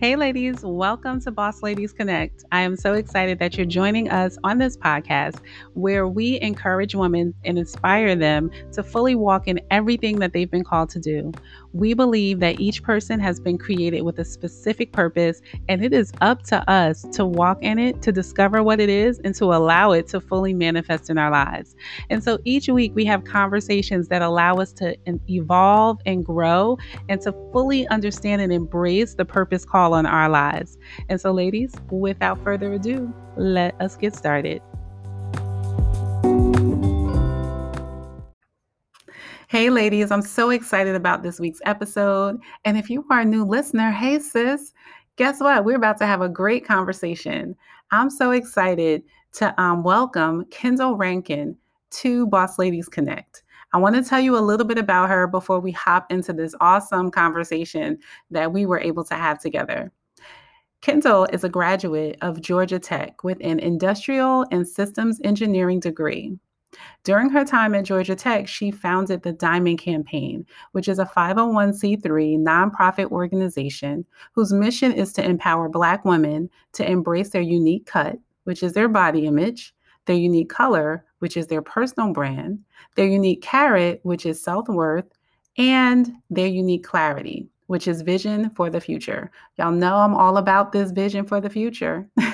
[0.00, 2.42] Hey, ladies, welcome to Boss Ladies Connect.
[2.52, 5.42] I am so excited that you're joining us on this podcast
[5.74, 10.64] where we encourage women and inspire them to fully walk in everything that they've been
[10.64, 11.32] called to do.
[11.72, 16.12] We believe that each person has been created with a specific purpose, and it is
[16.20, 19.92] up to us to walk in it, to discover what it is, and to allow
[19.92, 21.76] it to fully manifest in our lives.
[22.08, 24.96] And so each week we have conversations that allow us to
[25.28, 30.78] evolve and grow and to fully understand and embrace the purpose call on our lives.
[31.08, 34.60] And so, ladies, without further ado, let us get started.
[39.50, 42.38] Hey, ladies, I'm so excited about this week's episode.
[42.64, 44.72] And if you are a new listener, hey, sis,
[45.16, 45.64] guess what?
[45.64, 47.56] We're about to have a great conversation.
[47.90, 51.56] I'm so excited to um, welcome Kendall Rankin
[51.90, 53.42] to Boss Ladies Connect.
[53.72, 56.54] I want to tell you a little bit about her before we hop into this
[56.60, 57.98] awesome conversation
[58.30, 59.90] that we were able to have together.
[60.80, 66.38] Kendall is a graduate of Georgia Tech with an industrial and systems engineering degree.
[67.02, 72.38] During her time at Georgia Tech, she founded the Diamond Campaign, which is a 501c3
[72.38, 78.62] nonprofit organization whose mission is to empower Black women to embrace their unique cut, which
[78.62, 79.74] is their body image,
[80.06, 82.58] their unique color, which is their personal brand,
[82.96, 85.06] their unique carat, which is self worth,
[85.58, 89.30] and their unique clarity, which is vision for the future.
[89.56, 92.08] Y'all know I'm all about this vision for the future.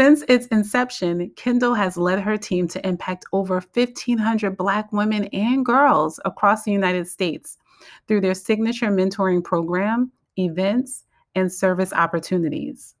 [0.00, 5.62] Since its inception, Kendall has led her team to impact over 1,500 Black women and
[5.62, 7.58] girls across the United States
[8.08, 12.94] through their signature mentoring program, events, and service opportunities.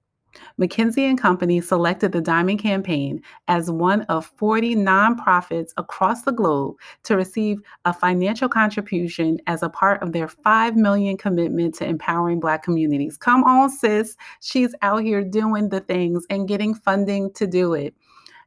[0.60, 6.76] McKinsey and Company selected the Diamond Campaign as one of 40 nonprofits across the globe
[7.04, 12.40] to receive a financial contribution as a part of their 5 million commitment to empowering
[12.40, 13.16] black communities.
[13.16, 17.94] Come on sis, she's out here doing the things and getting funding to do it.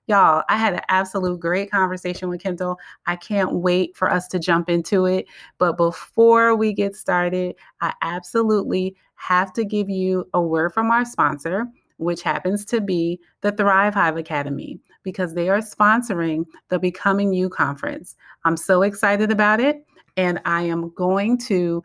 [0.08, 2.78] Y'all, I had an absolute great conversation with Kendall.
[3.06, 5.26] I can't wait for us to jump into it.
[5.60, 11.06] But before we get started, I absolutely have to give you a word from our
[11.06, 17.32] sponsor, which happens to be the Thrive Hive Academy, because they are sponsoring the Becoming
[17.32, 18.18] You conference.
[18.44, 19.86] I'm so excited about it,
[20.18, 21.82] and I am going to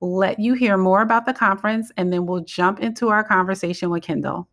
[0.00, 4.04] let you hear more about the conference, and then we'll jump into our conversation with
[4.04, 4.46] Kendall.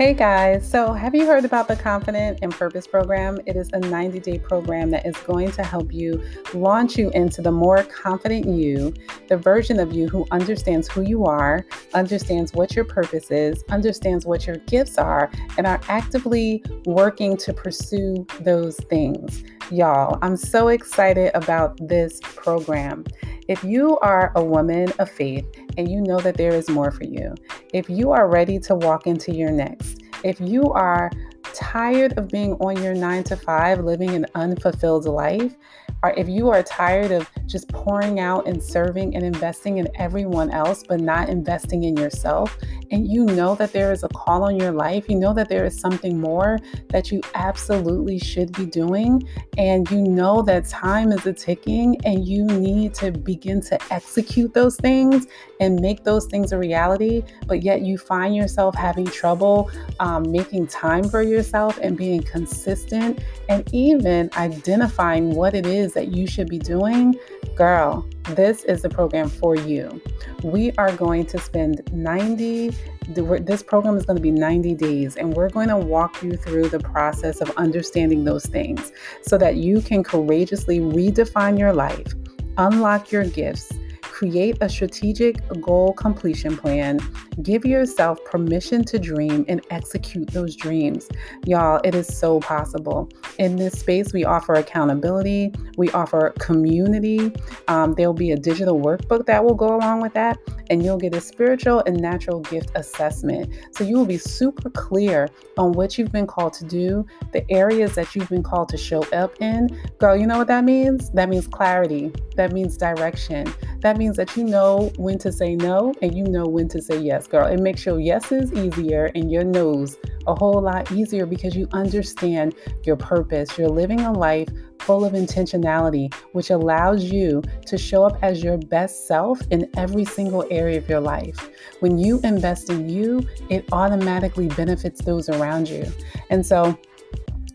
[0.00, 3.38] Hey guys, so have you heard about the Confident and Purpose program?
[3.44, 6.24] It is a 90 day program that is going to help you
[6.54, 8.94] launch you into the more confident you,
[9.28, 14.24] the version of you who understands who you are, understands what your purpose is, understands
[14.24, 19.44] what your gifts are, and are actively working to pursue those things.
[19.72, 23.04] Y'all, I'm so excited about this program.
[23.46, 25.46] If you are a woman of faith
[25.78, 27.36] and you know that there is more for you,
[27.72, 31.08] if you are ready to walk into your next, if you are
[31.54, 35.54] tired of being on your nine to five, living an unfulfilled life,
[36.02, 40.50] or if you are tired of just pouring out and serving and investing in everyone
[40.50, 42.56] else, but not investing in yourself,
[42.90, 45.64] and you know that there is a call on your life, you know that there
[45.64, 46.58] is something more
[46.88, 49.22] that you absolutely should be doing,
[49.58, 54.54] and you know that time is a ticking and you need to begin to execute
[54.54, 55.26] those things
[55.60, 60.66] and make those things a reality, but yet you find yourself having trouble um, making
[60.66, 66.48] time for yourself and being consistent and even identifying what it is that you should
[66.48, 67.16] be doing,
[67.56, 70.00] girl, this is the program for you.
[70.44, 72.70] We are going to spend 90
[73.12, 76.68] this program is going to be 90 days and we're going to walk you through
[76.68, 82.14] the process of understanding those things so that you can courageously redefine your life,
[82.56, 83.72] unlock your gifts,
[84.02, 87.00] create a strategic goal completion plan,
[87.42, 91.08] give yourself permission to dream and execute those dreams.
[91.46, 93.08] Y'all, it is so possible.
[93.38, 97.32] In this space, we offer accountability, we offer community.
[97.68, 100.38] Um, there'll be a digital workbook that will go along with that,
[100.68, 103.52] and you'll get a spiritual and natural gift assessment.
[103.72, 105.28] So you will be super clear
[105.58, 109.02] on what you've been called to do, the areas that you've been called to show
[109.12, 109.68] up in.
[109.98, 111.10] Girl, you know what that means?
[111.10, 115.94] That means clarity, that means direction, that means that you know when to say no
[116.02, 117.46] and you know when to say yes, girl.
[117.46, 119.96] It makes your yeses easier and your no's
[120.26, 123.56] a whole lot easier because you understand your purpose.
[123.58, 124.48] You're living a life
[124.80, 130.04] full of intentionality, which allows you to show up as your best self in every
[130.04, 131.50] single area of your life.
[131.80, 135.86] When you invest in you, it automatically benefits those around you.
[136.30, 136.78] And so,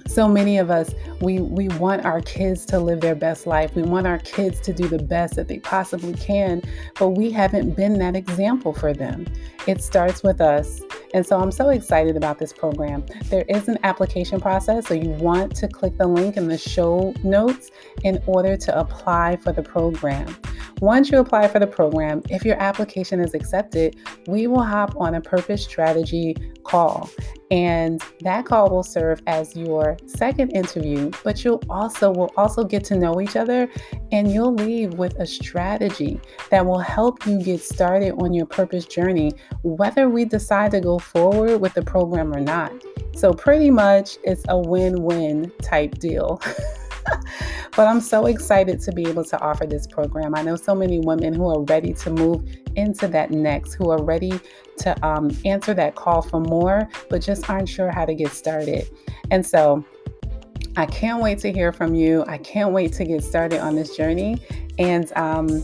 [0.07, 3.75] So many of us, we, we want our kids to live their best life.
[3.75, 6.61] We want our kids to do the best that they possibly can,
[6.99, 9.25] but we haven't been that example for them.
[9.67, 10.81] It starts with us.
[11.13, 13.05] And so I'm so excited about this program.
[13.25, 17.13] There is an application process, so you want to click the link in the show
[17.23, 17.71] notes
[18.03, 20.35] in order to apply for the program.
[20.81, 23.95] Once you apply for the program, if your application is accepted,
[24.27, 27.09] we will hop on a purpose strategy call.
[27.51, 32.83] And that call will serve as your second interview, but you'll also will also get
[32.85, 33.69] to know each other
[34.11, 36.19] and you'll leave with a strategy
[36.49, 39.31] that will help you get started on your purpose journey,
[39.63, 42.71] whether we decide to go forward with the program or not.
[43.15, 46.41] So, pretty much, it's a win win type deal.
[47.75, 50.35] but I'm so excited to be able to offer this program.
[50.35, 52.43] I know so many women who are ready to move
[52.75, 54.39] into that next, who are ready
[54.79, 58.89] to um, answer that call for more, but just aren't sure how to get started.
[59.31, 59.85] And so
[60.77, 62.25] I can't wait to hear from you.
[62.27, 64.41] I can't wait to get started on this journey.
[64.77, 65.63] And um,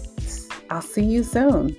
[0.69, 1.75] I'll see you soon.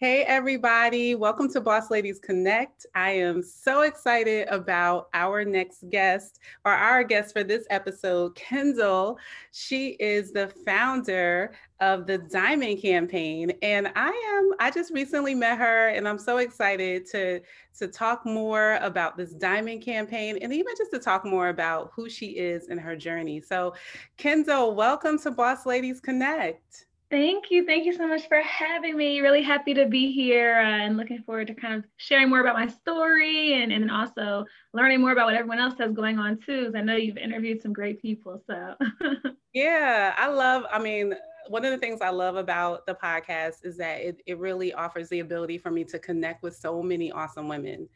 [0.00, 1.16] Hey, everybody.
[1.16, 2.86] Welcome to Boss Ladies Connect.
[2.94, 9.18] I am so excited about our next guest or our guest for this episode, Kendall.
[9.50, 11.50] She is the founder
[11.80, 13.50] of the Diamond Campaign.
[13.60, 17.40] And I am, I just recently met her and I'm so excited to,
[17.80, 22.08] to talk more about this Diamond Campaign and even just to talk more about who
[22.08, 23.40] she is and her journey.
[23.40, 23.74] So,
[24.16, 26.86] Kendall, welcome to Boss Ladies Connect.
[27.10, 27.64] Thank you.
[27.64, 29.20] Thank you so much for having me.
[29.20, 32.54] Really happy to be here uh, and looking forward to kind of sharing more about
[32.54, 34.44] my story and, and also
[34.74, 36.66] learning more about what everyone else has going on too.
[36.66, 38.42] Because I know you've interviewed some great people.
[38.46, 38.74] So,
[39.54, 41.14] yeah, I love, I mean,
[41.48, 45.08] one of the things I love about the podcast is that it, it really offers
[45.08, 47.88] the ability for me to connect with so many awesome women.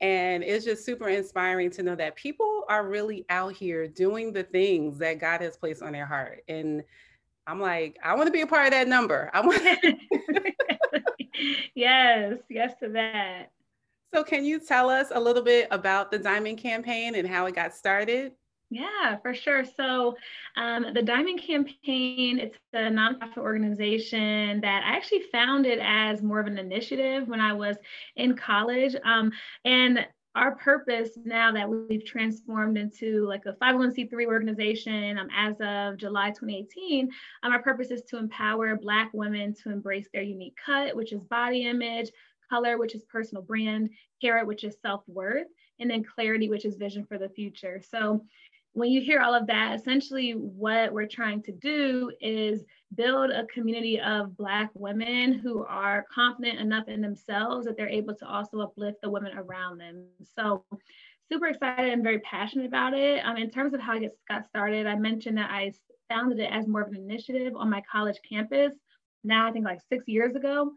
[0.00, 4.44] And it's just super inspiring to know that people are really out here doing the
[4.44, 6.42] things that God has placed on their heart.
[6.46, 6.84] And
[7.46, 9.30] I'm like, I want to be a part of that number.
[9.32, 9.62] I want.
[11.74, 13.50] yes, yes to that.
[14.14, 17.54] So, can you tell us a little bit about the Diamond Campaign and how it
[17.54, 18.32] got started?
[18.70, 19.64] Yeah, for sure.
[19.64, 20.16] So,
[20.56, 26.46] um, the Diamond Campaign, it's a nonprofit organization that I actually founded as more of
[26.46, 27.76] an initiative when I was
[28.16, 28.94] in college.
[29.04, 29.32] Um,
[29.64, 35.98] and our purpose now that we've transformed into like a 501c3 organization um, as of
[35.98, 37.10] July 2018,
[37.42, 41.24] um, our purpose is to empower Black women to embrace their unique cut, which is
[41.24, 42.10] body image,
[42.48, 43.90] color, which is personal brand,
[44.20, 45.48] carat, which is self worth,
[45.80, 47.82] and then clarity, which is vision for the future.
[47.90, 48.24] So
[48.72, 52.64] when you hear all of that, essentially what we're trying to do is
[52.94, 58.14] build a community of Black women who are confident enough in themselves that they're able
[58.14, 60.04] to also uplift the women around them.
[60.36, 60.64] So
[61.30, 63.24] super excited and very passionate about it.
[63.24, 65.72] Um, in terms of how I got started, I mentioned that I
[66.08, 68.74] founded it as more of an initiative on my college campus,
[69.24, 70.72] now I think like six years ago.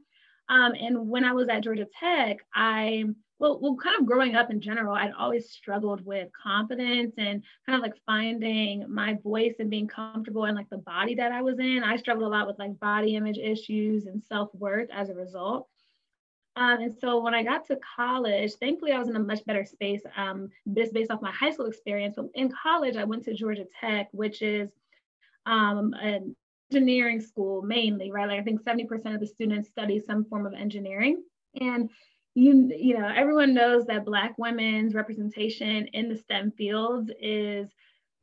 [0.50, 3.06] Um, and when I was at Georgia Tech, I
[3.38, 7.76] well, well, kind of growing up in general, I'd always struggled with confidence and kind
[7.76, 11.60] of like finding my voice and being comfortable in like the body that I was
[11.60, 11.84] in.
[11.84, 15.68] I struggled a lot with like body image issues and self worth as a result.
[16.56, 19.66] Um, and so when I got to college, thankfully I was in a much better
[19.66, 20.02] space.
[20.16, 22.16] Um, this based off my high school experience.
[22.16, 24.70] But in college, I went to Georgia Tech, which is
[25.46, 26.38] um, an
[26.76, 28.28] engineering school mainly, right?
[28.28, 31.24] Like I think 70% of the students study some form of engineering.
[31.60, 31.90] And
[32.38, 37.70] you you know everyone knows that black women's representation in the STEM fields is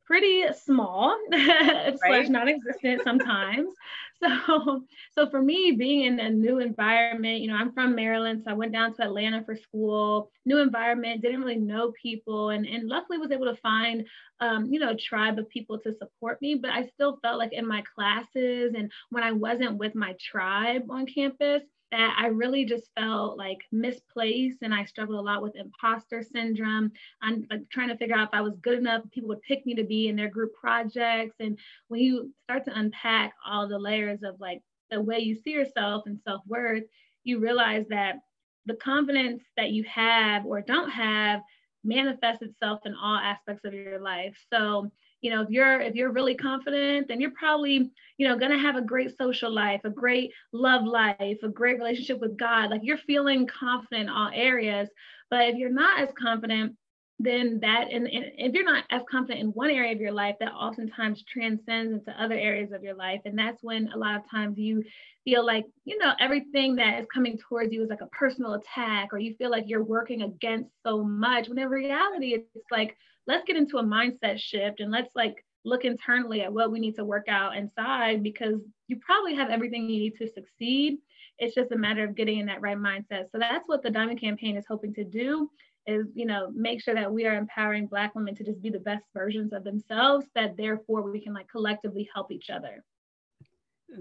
[0.05, 1.99] pretty small right.
[1.99, 3.71] slash non-existent sometimes
[4.23, 4.83] so
[5.13, 8.55] so for me being in a new environment you know i'm from maryland so i
[8.55, 13.19] went down to atlanta for school new environment didn't really know people and, and luckily
[13.19, 14.07] was able to find
[14.41, 17.53] um, you know a tribe of people to support me but i still felt like
[17.53, 22.65] in my classes and when i wasn't with my tribe on campus that I really
[22.65, 26.91] just felt like misplaced and I struggled a lot with imposter syndrome.
[27.21, 29.75] I'm like trying to figure out if I was good enough, people would pick me
[29.75, 31.37] to be in their group projects.
[31.39, 31.59] And
[31.89, 36.05] when you start to unpack all the layers of like the way you see yourself
[36.07, 36.85] and self-worth,
[37.25, 38.17] you realize that
[38.65, 41.43] the confidence that you have or don't have
[41.85, 44.37] manifests itself in all aspects of your life.
[44.51, 44.91] So
[45.23, 48.77] you know if you're if you're really confident then you're probably you know to have
[48.77, 52.71] a great social life a great love life a great relationship with god.
[52.71, 54.89] Like you're feeling confident in all areas.
[55.31, 56.77] But if you're not as confident
[57.19, 60.35] then that and, and, if you're not as confident in one area of your life
[60.41, 63.21] that oftentimes transcends into other areas of your life.
[63.25, 64.83] And that's when a lot of times you
[65.25, 69.11] feel like you know everything that is coming towards you is like a personal attack
[69.13, 73.45] or you feel like you're working against so much when in reality it's like let's
[73.47, 77.05] get into a mindset shift and let's like look internally at what we need to
[77.05, 80.99] work out inside because you probably have everything you need to succeed.
[81.39, 83.31] It's just a matter of getting in that right mindset.
[83.31, 85.49] So that's what the diamond campaign is hoping to do
[85.87, 88.79] is you know make sure that we are empowering black women to just be the
[88.79, 92.85] best versions of themselves that therefore we can like collectively help each other.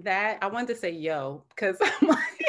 [0.04, 2.41] That i wanted to say yo because i'm like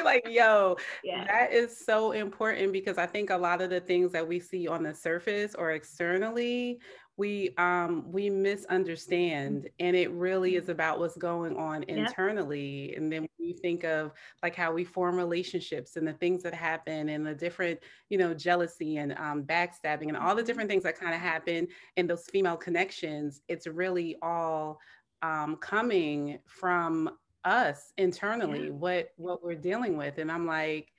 [0.00, 1.24] I want to be like, yo, yeah.
[1.24, 4.68] that is so important because I think a lot of the things that we see
[4.68, 6.80] on the surface or externally,
[7.20, 13.20] we um we misunderstand and it really is about what's going on internally and then
[13.36, 17.26] when you think of like how we form relationships and the things that happen and
[17.26, 17.78] the different
[18.08, 21.68] you know jealousy and um, backstabbing and all the different things that kind of happen
[21.96, 24.80] in those female connections it's really all
[25.20, 27.10] um, coming from
[27.44, 28.70] us internally yeah.
[28.70, 30.92] what what we're dealing with and i'm like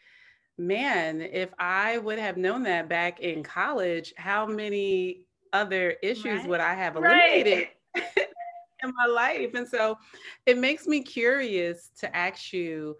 [0.57, 6.47] man if i would have known that back in college how many other issues right.
[6.47, 8.05] would I have eliminated right.
[8.83, 9.53] in my life?
[9.53, 9.97] And so
[10.45, 12.95] it makes me curious to ask you,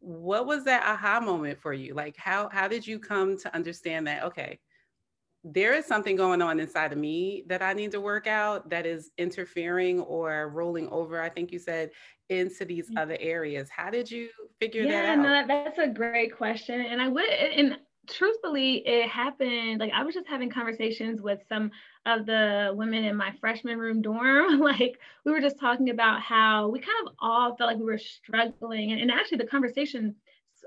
[0.00, 1.94] what was that aha moment for you?
[1.94, 4.60] Like how how did you come to understand that okay,
[5.44, 8.86] there is something going on inside of me that I need to work out that
[8.86, 11.90] is interfering or rolling over, I think you said,
[12.28, 12.98] into these mm.
[12.98, 13.68] other areas.
[13.70, 14.28] How did you
[14.60, 15.46] figure yeah, that out?
[15.46, 16.80] No, that's a great question.
[16.80, 17.78] And I would and
[18.08, 21.70] truthfully, it happened like I was just having conversations with some
[22.06, 24.58] of the women in my freshman room dorm.
[24.60, 27.98] like we were just talking about how we kind of all felt like we were
[27.98, 28.92] struggling.
[28.92, 30.14] And, and actually, the conversation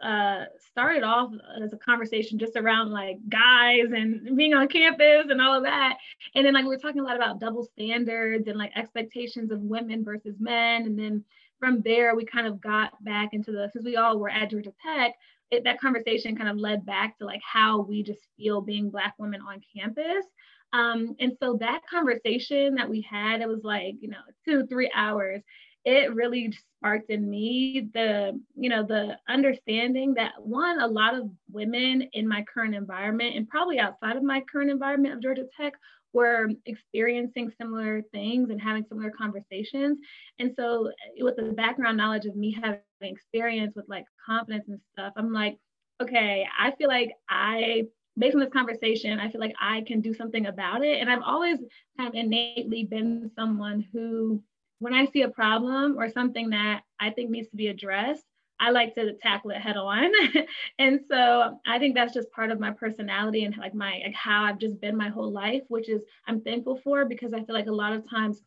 [0.02, 1.32] uh, started off
[1.64, 5.98] as a conversation just around like guys and being on campus and all of that.
[6.36, 9.62] And then like we were talking a lot about double standards and like expectations of
[9.62, 10.84] women versus men.
[10.84, 11.24] And then
[11.60, 14.74] from there, we kind of got back into the, since we all were at Georgia
[14.84, 15.14] Tech,
[15.52, 19.14] it, that conversation kind of led back to like how we just feel being Black
[19.20, 20.26] women on campus.
[20.74, 24.90] Um, and so that conversation that we had, it was like, you know, two, three
[24.96, 25.42] hours.
[25.84, 31.30] It really sparked in me the, you know, the understanding that one, a lot of
[31.52, 35.74] women in my current environment and probably outside of my current environment of Georgia Tech
[36.14, 39.98] were experiencing similar things and having similar conversations.
[40.40, 44.80] And so, eh, with the background knowledge of me having experience with like confidence and
[44.94, 45.58] stuff, I'm like,
[46.02, 47.86] okay, I feel like I,
[48.18, 51.00] based on this conversation, I feel like I can do something about it.
[51.00, 51.60] And I've always
[51.98, 54.44] kind of innately been someone who,
[54.82, 58.26] when I see a problem or something that I think needs to be addressed,
[58.60, 60.12] I like to tackle it head on.
[60.80, 64.44] and so I think that's just part of my personality and like my like how
[64.44, 67.68] I've just been my whole life, which is I'm thankful for because I feel like
[67.68, 68.42] a lot of times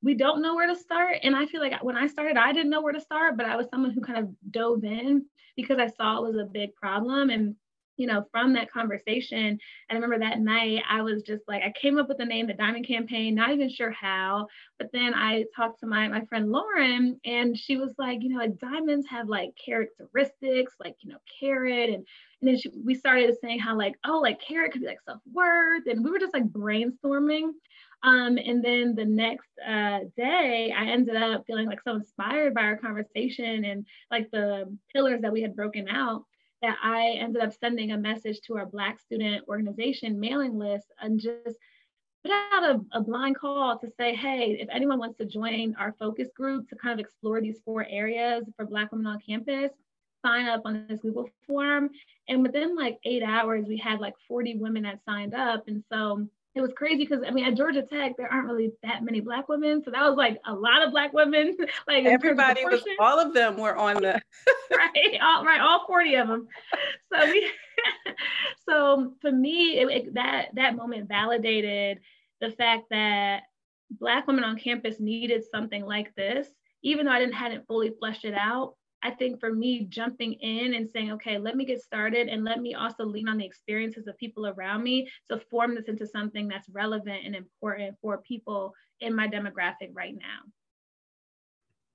[0.00, 1.16] we don't know where to start.
[1.24, 3.56] And I feel like when I started, I didn't know where to start, but I
[3.56, 7.30] was someone who kind of dove in because I saw it was a big problem.
[7.30, 7.56] And
[8.00, 11.72] you know, from that conversation, And I remember that night I was just like, I
[11.80, 14.46] came up with the name, the Diamond Campaign, not even sure how.
[14.78, 18.38] But then I talked to my my friend Lauren, and she was like, you know,
[18.38, 22.06] like diamonds have like characteristics, like you know, carat, and
[22.40, 25.20] and then she, we started saying how like, oh, like carat could be like self
[25.32, 27.50] worth, and we were just like brainstorming.
[28.02, 32.62] Um, and then the next uh, day, I ended up feeling like so inspired by
[32.62, 36.24] our conversation and like the pillars that we had broken out
[36.62, 41.18] that I ended up sending a message to our Black student organization mailing list and
[41.18, 41.56] just
[42.22, 45.94] put out a, a, blind call to say, hey, if anyone wants to join our
[45.98, 49.72] focus group to kind of explore these four areas for Black women on campus,
[50.24, 51.90] sign up on this Google form.
[52.28, 55.66] And within like eight hours, we had like 40 women that signed up.
[55.66, 59.04] And so it was crazy because I mean at Georgia Tech there aren't really that
[59.04, 61.56] many black women, so that was like a lot of black women.
[61.88, 64.20] like everybody was, all of them were on the
[64.70, 66.48] right, all right, all forty of them.
[67.12, 67.50] So we,
[68.68, 72.00] so for me, it, it, that that moment validated
[72.40, 73.42] the fact that
[73.90, 76.48] black women on campus needed something like this,
[76.82, 78.74] even though I didn't hadn't fully fleshed it out.
[79.02, 82.60] I think for me, jumping in and saying, okay, let me get started and let
[82.60, 86.48] me also lean on the experiences of people around me to form this into something
[86.48, 90.50] that's relevant and important for people in my demographic right now.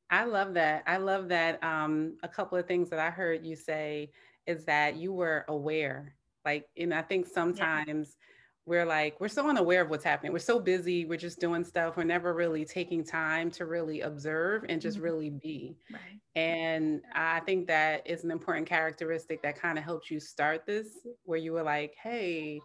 [0.10, 0.84] I love that.
[0.88, 1.64] I love that.
[1.64, 4.12] Um, a couple of things that I heard you say
[4.48, 6.16] is that you were aware.
[6.44, 8.18] Like, and I think sometimes
[8.66, 11.98] we're like we're so unaware of what's happening we're so busy we're just doing stuff
[11.98, 15.06] we're never really taking time to really observe and just mm-hmm.
[15.06, 16.20] really be right.
[16.36, 20.88] and i think that is an important characteristic that kind of helps you start this
[21.24, 22.60] where you were like hey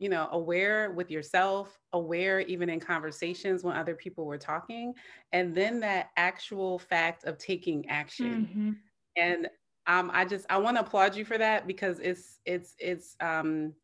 [0.00, 4.94] you know, aware with yourself, aware even in conversations when other people were talking,
[5.32, 8.48] and then that actual fact of taking action.
[8.50, 8.70] Mm-hmm.
[9.16, 9.48] And
[9.86, 13.74] um, I just I want to applaud you for that because it's it's it's um,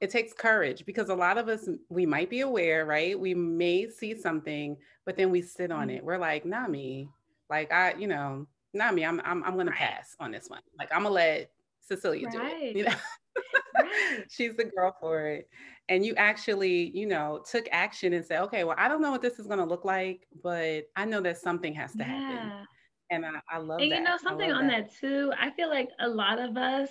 [0.00, 3.18] it takes courage because a lot of us we might be aware, right?
[3.18, 5.98] We may see something, but then we sit on mm-hmm.
[5.98, 6.04] it.
[6.04, 7.08] We're like, not me.
[7.48, 9.04] Like I, you know, not me.
[9.04, 10.62] I'm I'm I'm gonna pass on this one.
[10.78, 12.34] Like I'm gonna let Cecilia right.
[12.34, 12.76] do it.
[12.76, 12.94] You know?
[14.28, 15.48] She's the girl for it.
[15.88, 19.22] And you actually, you know, took action and said, okay, well, I don't know what
[19.22, 22.04] this is going to look like, but I know that something has to yeah.
[22.04, 22.66] happen.
[23.10, 23.98] And I, I love and that.
[23.98, 24.88] you know, something on that.
[24.88, 26.90] that too, I feel like a lot of us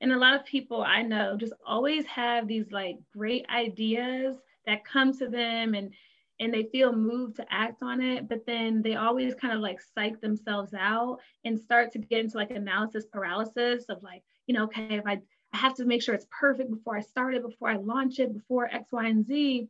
[0.00, 4.84] and a lot of people I know just always have these like great ideas that
[4.84, 5.92] come to them and
[6.38, 9.78] and they feel moved to act on it, but then they always kind of like
[9.94, 14.64] psych themselves out and start to get into like analysis paralysis of like, you know,
[14.64, 15.20] okay, if I
[15.52, 18.32] I have to make sure it's perfect before I start it, before I launch it,
[18.32, 19.68] before X, Y, and Z.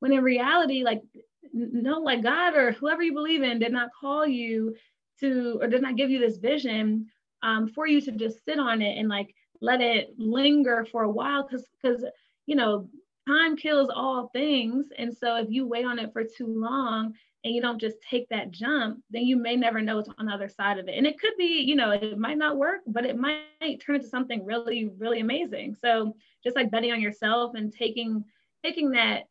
[0.00, 1.02] When in reality, like,
[1.52, 4.76] no, like God or whoever you believe in did not call you
[5.20, 7.06] to, or did not give you this vision
[7.42, 11.10] um, for you to just sit on it and like let it linger for a
[11.10, 11.48] while.
[11.48, 12.04] Cause, cause,
[12.46, 12.88] you know,
[13.26, 14.86] time kills all things.
[14.98, 17.14] And so if you wait on it for too long,
[17.44, 20.32] and you don't just take that jump, then you may never know what's on the
[20.32, 20.96] other side of it.
[20.96, 24.06] And it could be, you know, it might not work, but it might turn into
[24.06, 25.76] something really, really amazing.
[25.80, 26.14] So
[26.44, 28.24] just like betting on yourself and taking
[28.64, 29.22] taking that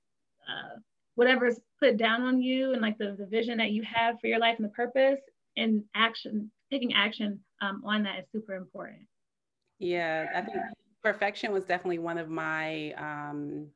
[0.46, 0.80] uh,
[1.16, 4.40] whatever's put down on you and like the, the vision that you have for your
[4.40, 5.22] life and the purpose
[5.56, 9.00] and action, taking action um, on that is super important.
[9.82, 10.58] Yeah, I think
[11.04, 13.68] perfection was definitely one of my um,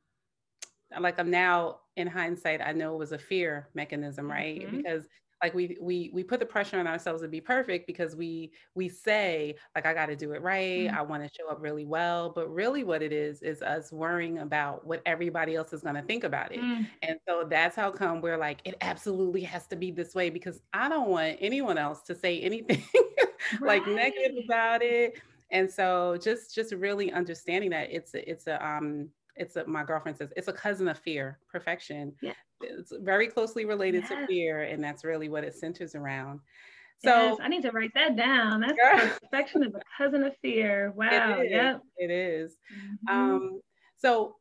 [0.99, 4.61] like I'm now in hindsight, I know it was a fear mechanism, right?
[4.61, 4.77] Mm-hmm.
[4.77, 5.07] Because
[5.43, 8.87] like we we we put the pressure on ourselves to be perfect because we we
[8.87, 10.97] say like I got to do it right, mm-hmm.
[10.97, 14.39] I want to show up really well, but really what it is is us worrying
[14.39, 16.59] about what everybody else is going to think about it.
[16.59, 16.83] Mm-hmm.
[17.01, 20.61] And so that's how come we're like it absolutely has to be this way because
[20.73, 22.83] I don't want anyone else to say anything
[23.61, 25.21] like negative about it.
[25.55, 29.83] And so just just really understanding that it's a, it's a um it's a, my
[29.83, 32.13] girlfriend says it's a cousin of fear, perfection.
[32.21, 32.33] Yeah.
[32.61, 34.09] It's very closely related yes.
[34.09, 36.41] to fear, and that's really what it centers around.
[37.03, 38.61] So yes, I need to write that down.
[38.61, 40.93] That's perfection is a cousin of fear.
[40.95, 41.39] Wow.
[41.39, 41.51] It is.
[41.51, 41.81] Yep.
[41.97, 42.57] It is.
[43.07, 43.15] Mm-hmm.
[43.15, 43.61] Um,
[43.97, 44.35] so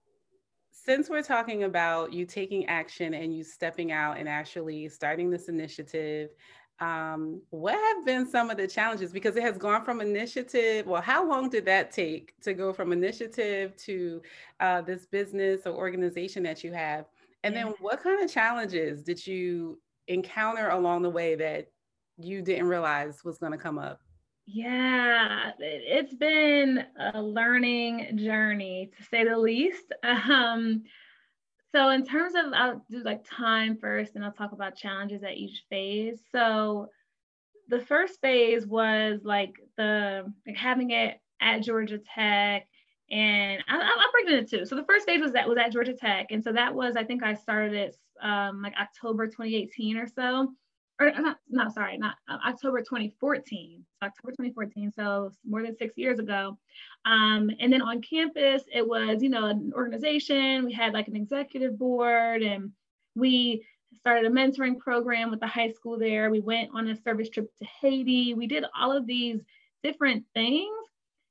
[0.72, 5.48] since we're talking about you taking action and you stepping out and actually starting this
[5.48, 6.30] initiative,
[6.80, 9.12] um, what have been some of the challenges?
[9.12, 10.86] Because it has gone from initiative.
[10.86, 14.22] Well, how long did that take to go from initiative to
[14.60, 17.06] uh, this business or organization that you have?
[17.44, 17.64] And yeah.
[17.64, 21.68] then what kind of challenges did you encounter along the way that
[22.18, 24.00] you didn't realize was going to come up?
[24.46, 26.84] Yeah, it's been
[27.14, 29.92] a learning journey to say the least.
[30.04, 30.84] Um,
[31.74, 35.36] so in terms of, I'll do like time first, and I'll talk about challenges at
[35.36, 36.20] each phase.
[36.30, 36.88] So
[37.68, 42.68] the first phase was like the like having it at Georgia Tech,
[43.10, 44.66] and I, will break it into two.
[44.66, 47.02] So the first phase was that was at Georgia Tech, and so that was I
[47.02, 50.52] think I started it um, like October 2018 or so
[51.00, 53.84] or not, no, sorry, not uh, October 2014.
[54.00, 56.56] So October 2014, so more than six years ago.
[57.04, 60.64] Um, and then on campus, it was, you know, an organization.
[60.64, 62.70] We had like an executive board and
[63.16, 63.64] we
[63.96, 66.30] started a mentoring program with the high school there.
[66.30, 68.34] We went on a service trip to Haiti.
[68.34, 69.40] We did all of these
[69.82, 70.70] different things.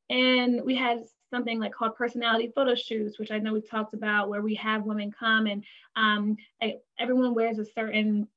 [0.10, 4.30] And we had something like called personality photo shoots, which I know we've talked about,
[4.30, 5.64] where we have women come and
[5.96, 6.38] um,
[7.00, 8.28] everyone wears a certain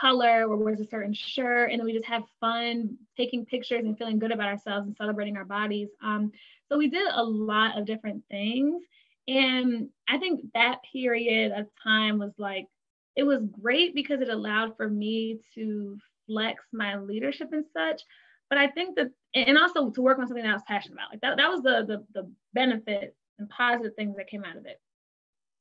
[0.00, 3.98] color or wears a certain shirt and then we just have fun taking pictures and
[3.98, 5.88] feeling good about ourselves and celebrating our bodies.
[6.02, 6.32] Um,
[6.68, 8.82] so we did a lot of different things.
[9.26, 12.66] And i think that period of time was like
[13.14, 18.02] it was great because it allowed for me to flex my leadership and such.
[18.48, 21.10] But i think that and also to work on something that i was passionate about.
[21.10, 24.64] Like that, that was the, the the benefit and positive things that came out of
[24.64, 24.80] it.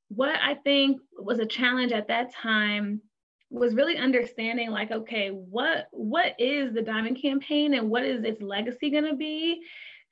[0.09, 3.01] What i think was a challenge at that time
[3.49, 8.41] was really understanding like okay what what is the diamond campaign and what is its
[8.41, 9.61] legacy going to be?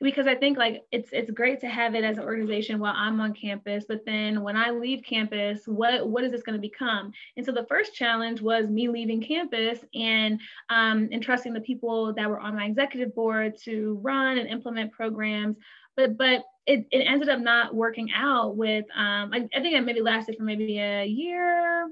[0.01, 3.19] Because i think like it's it's great to have it as an organization while i'm
[3.21, 7.11] on campus but then when i leave campus what what is this going to become?
[7.37, 12.29] And so the first challenge was me leaving campus and um, entrusting the people that
[12.29, 15.55] were on my executive board to run and implement programs
[15.95, 19.85] but but it, it ended up not working out with um, I, I think it
[19.85, 21.87] maybe lasted for maybe a year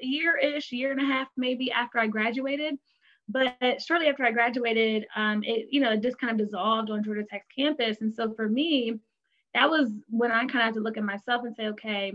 [0.00, 2.76] year-ish, year and a half maybe after I graduated.
[3.28, 7.04] But shortly after I graduated, um, it you know it just kind of dissolved on
[7.04, 8.00] Georgia Tech's campus.
[8.00, 8.98] And so for me,
[9.54, 12.12] that was when I kind of had to look at myself and say, okay,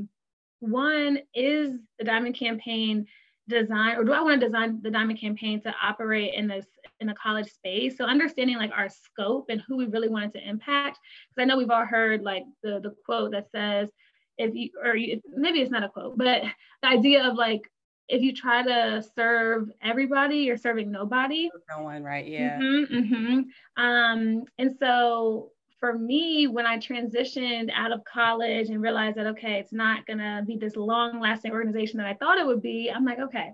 [0.60, 3.08] one is the Diamond Campaign
[3.48, 6.66] design, or do I want to design the Diamond Campaign to operate in this
[7.00, 7.98] in the college space?
[7.98, 11.58] So understanding like our scope and who we really wanted to impact, because I know
[11.58, 13.90] we've all heard like the the quote that says,
[14.38, 16.44] if you or you, maybe it's not a quote, but
[16.82, 17.62] the idea of like
[18.10, 21.50] if you try to serve everybody, you're serving nobody.
[21.70, 22.26] No one, right?
[22.26, 22.58] Yeah.
[22.58, 23.84] Mm-hmm, mm-hmm.
[23.84, 29.60] Um, and so for me, when I transitioned out of college and realized that, okay,
[29.60, 32.92] it's not going to be this long lasting organization that I thought it would be,
[32.94, 33.52] I'm like, okay.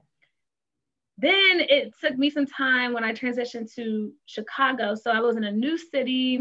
[1.18, 4.96] Then it took me some time when I transitioned to Chicago.
[4.96, 6.40] So I was in a new city,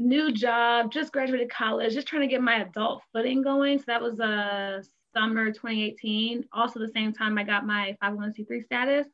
[0.00, 3.78] new job, just graduated college, just trying to get my adult footing going.
[3.78, 4.82] So that was a uh,
[5.14, 6.46] summer 2018.
[6.52, 9.06] Also, the same time I got my 501c3 status.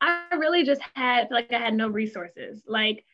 [0.00, 2.62] I really just had like I had no resources.
[2.66, 3.04] Like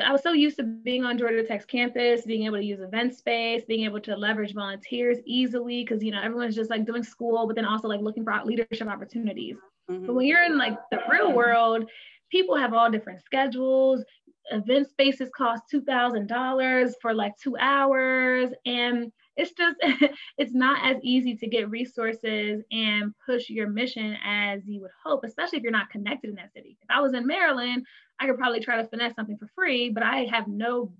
[0.00, 3.14] I was so used to being on Georgia Tech's campus, being able to use event
[3.14, 7.46] space, being able to leverage volunteers easily, because you know everyone's just like doing school,
[7.46, 9.56] but then also like looking for leadership opportunities.
[9.90, 10.06] Mm-hmm.
[10.06, 11.90] But when you're in like the real world,
[12.30, 14.04] people have all different schedules.
[14.50, 19.76] Event spaces cost two thousand dollars for like two hours, and it's just
[20.38, 25.24] it's not as easy to get resources and push your mission as you would hope
[25.24, 26.76] especially if you're not connected in that city.
[26.82, 27.86] If i was in maryland
[28.20, 30.92] i could probably try to finesse something for free but i have no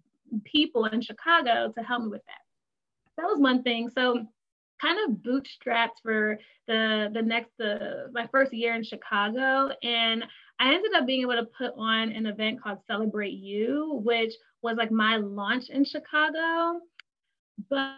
[0.44, 3.18] people in chicago to help me with that.
[3.18, 3.90] That was one thing.
[3.90, 4.26] So
[4.81, 9.70] kind of bootstrapped for the the next the my first year in chicago.
[9.83, 10.24] And
[10.62, 14.77] i ended up being able to put on an event called celebrate you which was
[14.77, 16.81] like my launch in chicago
[17.68, 17.90] but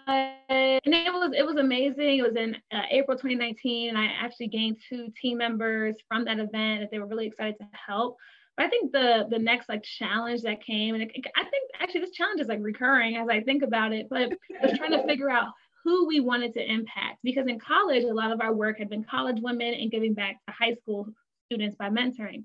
[0.48, 2.18] and it was it was amazing.
[2.18, 6.38] It was in uh, April 2019, and I actually gained two team members from that
[6.38, 8.16] event that they were really excited to help.
[8.56, 12.00] But I think the the next like challenge that came, and it, I think actually
[12.00, 15.02] this challenge is like recurring as I think about it, but I was trying to
[15.06, 15.48] figure out
[15.84, 19.04] who we wanted to impact because in college a lot of our work had been
[19.04, 21.08] college women and giving back to high school
[21.46, 22.44] students by mentoring.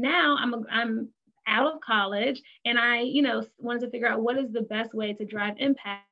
[0.00, 1.08] Now I'm I'm
[1.46, 4.92] out of college and I you know wanted to figure out what is the best
[4.94, 6.04] way to drive impact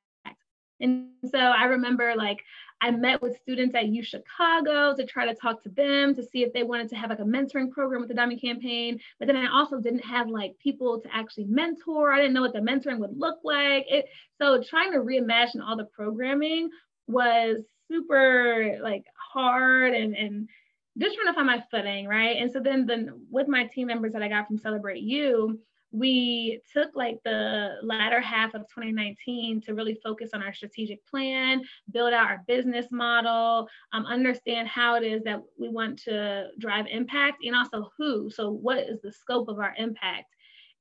[0.81, 2.42] and so I remember like
[2.81, 6.42] I met with students at U Chicago to try to talk to them to see
[6.42, 9.01] if they wanted to have like a mentoring program with the Diamond Campaign.
[9.18, 12.12] But then I also didn't have like people to actually mentor.
[12.12, 13.87] I didn't know what the mentoring would look like.
[13.88, 14.07] It,
[14.38, 16.68] so trying to reimagine all the programming
[17.07, 20.49] was super like hard and and
[20.98, 22.37] just trying to find my footing, right?
[22.37, 25.61] And so then then with my team members that I got from Celebrate You,
[25.92, 31.62] we took like the latter half of 2019 to really focus on our strategic plan,
[31.90, 36.87] build out our business model, um, understand how it is that we want to drive
[36.90, 38.30] impact, and also who.
[38.30, 40.35] So, what is the scope of our impact?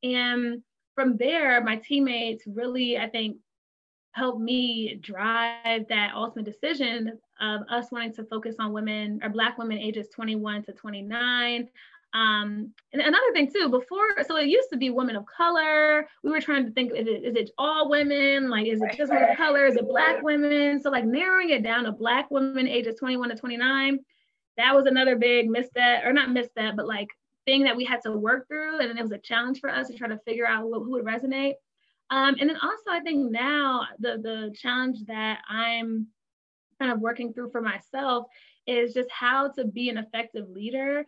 [0.03, 0.61] And
[0.95, 3.37] from there, my teammates really, I think,
[4.15, 9.57] helped me drive that ultimate decision of us wanting to focus on women or Black
[9.57, 11.67] women ages 21 to 29.
[12.13, 16.07] Um, and another thing too, before, so it used to be women of color.
[16.23, 18.49] We were trying to think, is it, is it all women?
[18.49, 19.65] Like, is it just women of color?
[19.65, 20.81] Is it black women?
[20.81, 23.99] So like narrowing it down to black women ages 21 to 29,
[24.55, 27.09] that was another big misstep, or not misstep, but like
[27.45, 28.79] thing that we had to work through.
[28.79, 31.55] And it was a challenge for us to try to figure out who would resonate.
[32.09, 36.07] Um, and then also I think now the, the challenge that I'm
[36.79, 38.27] kind of working through for myself
[38.67, 41.05] is just how to be an effective leader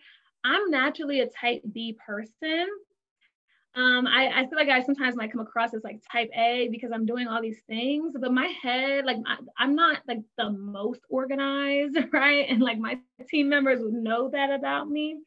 [0.48, 2.68] I'm naturally a type B person.
[3.76, 6.92] Um, I, I feel like I sometimes might come across as like type A because
[6.92, 11.02] I'm doing all these things, but my head, like I, am not like the most
[11.10, 12.48] organized, right?
[12.50, 12.98] And like my
[13.30, 15.18] team members would know that about me.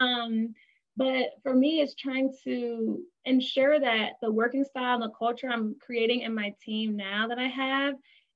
[0.00, 0.54] Um,
[0.96, 5.76] but for me, it's trying to ensure that the working style and the culture I'm
[5.84, 7.94] creating in my team now that I have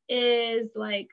[0.08, 1.08] is like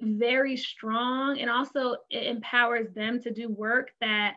[0.00, 4.36] very strong and also it empowers them to do work that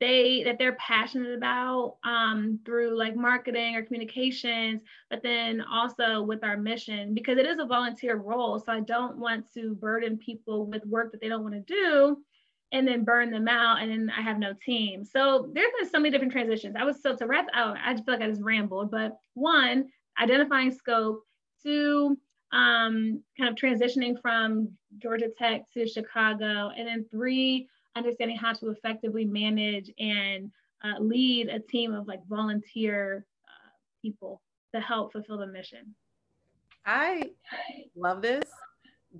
[0.00, 6.42] they that they're passionate about um, through like marketing or communications but then also with
[6.44, 8.58] our mission because it is a volunteer role.
[8.58, 12.18] So i don't want to burden people with work that they don't want to do
[12.72, 15.04] and then burn them out and then i have no team.
[15.04, 16.76] So there's been so many different transitions.
[16.78, 19.86] I was so to wrap out i just feel like i just rambled but one
[20.18, 21.22] identifying scope
[21.62, 22.16] two
[22.52, 28.70] um, kind of transitioning from Georgia Tech to Chicago, and then three, understanding how to
[28.70, 30.50] effectively manage and
[30.84, 33.70] uh, lead a team of like volunteer uh,
[34.02, 34.40] people
[34.74, 35.94] to help fulfill the mission.
[36.84, 37.30] I
[37.96, 38.44] love this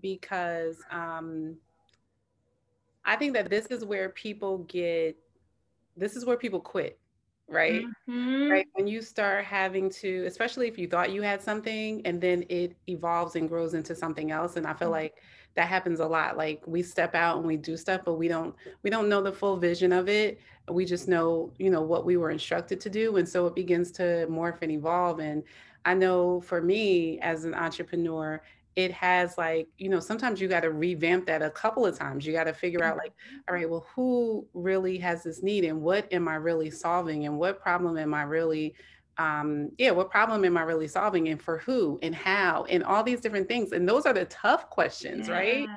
[0.01, 1.57] because um,
[3.07, 5.17] I think that this is where people get,
[5.97, 6.99] this is where people quit
[7.49, 7.85] right?
[8.09, 8.51] Mm-hmm.
[8.51, 8.67] Right.
[8.73, 12.77] When you start having to, especially if you thought you had something and then it
[12.89, 14.57] evolves and grows into something else.
[14.57, 14.93] And I feel mm-hmm.
[14.93, 15.23] like
[15.55, 16.37] that happens a lot.
[16.37, 19.33] Like we step out and we do stuff, but we don't we don't know the
[19.33, 20.41] full vision of it.
[20.69, 23.17] We just know, you know, what we were instructed to do.
[23.17, 25.21] And so it begins to morph and evolve.
[25.21, 25.43] And
[25.85, 28.43] I know for me as an entrepreneur,
[28.77, 32.27] it has like you know sometimes you got to revamp that a couple of times
[32.27, 33.39] you got to figure out like mm-hmm.
[33.49, 37.37] all right well who really has this need and what am i really solving and
[37.37, 38.75] what problem am i really
[39.19, 43.03] um yeah what problem am i really solving and for who and how and all
[43.03, 45.35] these different things and those are the tough questions yeah.
[45.35, 45.69] right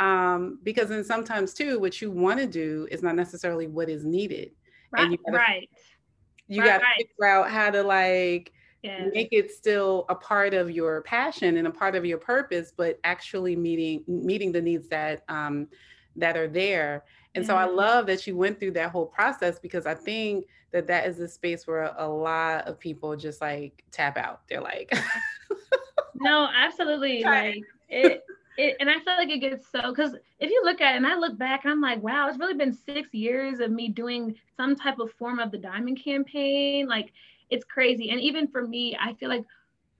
[0.00, 4.04] um because then sometimes too what you want to do is not necessarily what is
[4.04, 4.50] needed
[4.92, 5.70] right and you gotta, right
[6.46, 6.96] you right, got to right.
[6.96, 8.52] figure out how to like
[8.84, 9.10] yes.
[9.12, 12.98] make it still a part of your passion and a part of your purpose, but
[13.04, 15.66] actually meeting meeting the needs that um,
[16.16, 17.04] that are there.
[17.36, 20.86] And so I love that you went through that whole process because I think that
[20.86, 24.42] that is a space where a lot of people just like tap out.
[24.48, 24.92] They're like,
[26.14, 27.24] no, absolutely.
[27.24, 28.22] Like it,
[28.56, 31.06] it, and I feel like it gets so because if you look at it and
[31.06, 34.76] I look back, I'm like, wow, it's really been six years of me doing some
[34.76, 36.86] type of form of the diamond campaign.
[36.86, 37.12] Like
[37.50, 38.10] it's crazy.
[38.10, 39.44] And even for me, I feel like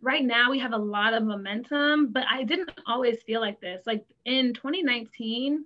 [0.01, 3.83] right now we have a lot of momentum, but I didn't always feel like this.
[3.87, 5.65] Like in 2019,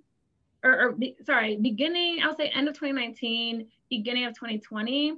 [0.63, 5.15] or, or sorry, beginning, I would say end of 2019, beginning of 2020,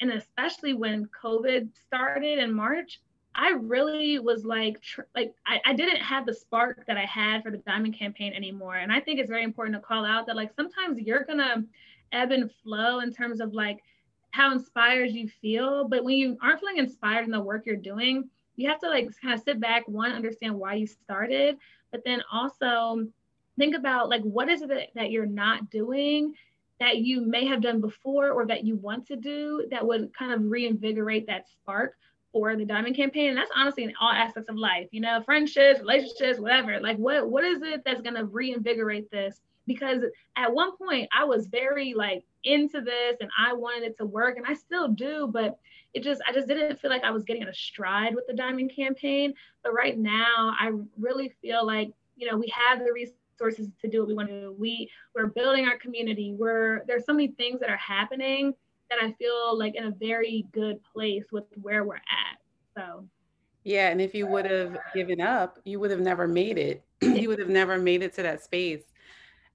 [0.00, 3.00] and especially when COVID started in March,
[3.34, 7.42] I really was like, tr- like I, I didn't have the spark that I had
[7.42, 8.76] for the Diamond campaign anymore.
[8.76, 11.64] And I think it's very important to call out that like sometimes you're gonna
[12.12, 13.82] ebb and flow in terms of like
[14.36, 15.88] how inspired you feel.
[15.88, 19.08] But when you aren't feeling inspired in the work you're doing, you have to like
[19.20, 21.56] kind of sit back, one, understand why you started,
[21.90, 23.06] but then also
[23.58, 26.34] think about like what is it that, you're not doing
[26.78, 30.32] that you may have done before or that you want to do that would kind
[30.32, 31.94] of reinvigorate that spark
[32.32, 35.80] for the diamond campaign and that's honestly in all aspects of life you know friendships
[35.80, 40.02] relationships whatever like what what is it that's going to reinvigorate this because
[40.36, 44.36] at one point I was very like into this and I wanted it to work
[44.36, 45.58] and I still do, but
[45.94, 48.72] it just I just didn't feel like I was getting a stride with the diamond
[48.74, 49.34] campaign.
[49.62, 54.00] But right now I really feel like, you know, we have the resources to do
[54.00, 54.56] what we want to do.
[54.58, 56.34] We we're building our community.
[56.38, 58.54] We're there's so many things that are happening
[58.90, 62.38] that I feel like in a very good place with where we're at.
[62.76, 63.06] So
[63.64, 66.84] yeah, and if you would have given up, you would have never made it.
[67.00, 68.84] you would have never made it to that space.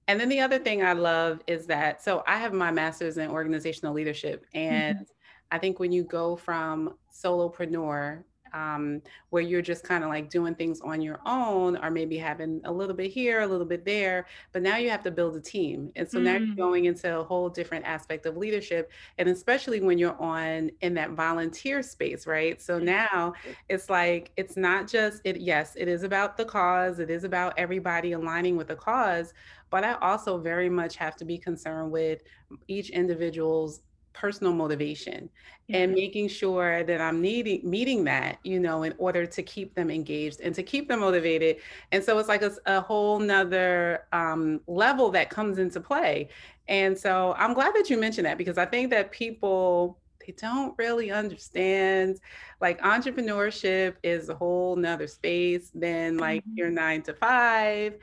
[0.08, 3.30] And then the other thing I love is that so I have my master's in
[3.30, 4.46] organizational leadership.
[4.54, 5.04] And mm-hmm.
[5.50, 10.54] I think when you go from solopreneur, um, where you're just kind of like doing
[10.54, 14.26] things on your own, or maybe having a little bit here, a little bit there,
[14.52, 15.90] but now you have to build a team.
[15.96, 16.22] And so mm.
[16.22, 16.56] now you're mm.
[16.56, 18.90] going into a whole different aspect of leadership.
[19.18, 22.60] And especially when you're on in that volunteer space, right?
[22.60, 23.34] So now
[23.68, 27.54] it's like, it's not just it, yes, it is about the cause, it is about
[27.56, 29.32] everybody aligning with the cause,
[29.70, 32.22] but I also very much have to be concerned with
[32.68, 33.80] each individual's
[34.12, 35.28] personal motivation
[35.68, 35.78] yeah.
[35.78, 39.90] and making sure that I'm needing meeting that, you know, in order to keep them
[39.90, 41.56] engaged and to keep them motivated.
[41.92, 46.28] And so it's like a, a whole nother um, level that comes into play.
[46.68, 50.74] And so I'm glad that you mentioned that because I think that people they don't
[50.78, 52.20] really understand
[52.60, 56.56] like entrepreneurship is a whole nother space than like mm-hmm.
[56.56, 57.94] your nine to five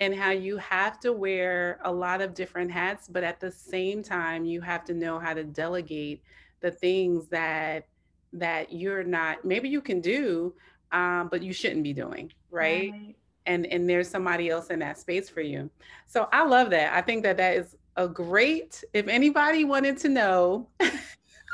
[0.00, 4.02] and how you have to wear a lot of different hats, but at the same
[4.02, 6.22] time, you have to know how to delegate
[6.60, 7.86] the things that
[8.32, 10.54] that you're not maybe you can do,
[10.90, 12.92] um, but you shouldn't be doing, right?
[12.92, 13.16] right?
[13.46, 15.70] And and there's somebody else in that space for you.
[16.06, 16.94] So I love that.
[16.94, 18.82] I think that that is a great.
[18.92, 20.68] If anybody wanted to know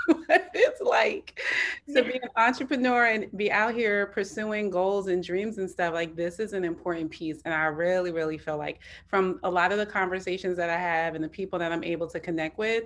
[0.07, 1.41] what it's like
[1.95, 5.95] to be an entrepreneur and be out here pursuing goals and dreams and stuff.
[5.95, 7.43] Like this is an important piece.
[7.45, 11.15] And I really, really feel like from a lot of the conversations that I have
[11.15, 12.85] and the people that I'm able to connect with,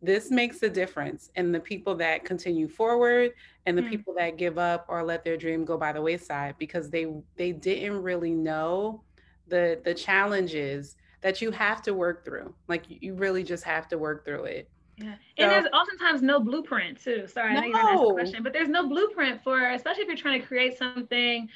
[0.00, 3.32] this makes a difference in the people that continue forward
[3.66, 3.90] and the mm.
[3.90, 7.06] people that give up or let their dream go by the wayside because they
[7.36, 9.02] they didn't really know
[9.48, 13.98] the the challenges that you have to work through like you really just have to
[13.98, 15.14] work through it yeah.
[15.38, 17.26] And there's oftentimes no blueprint too.
[17.26, 17.60] Sorry, no.
[17.60, 20.16] I know you're gonna ask a question, but there's no blueprint for, especially if you're
[20.16, 21.48] trying to create something